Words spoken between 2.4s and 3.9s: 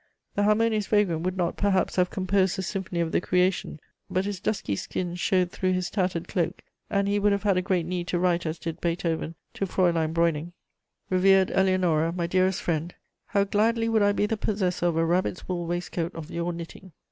the symphony of the Creation,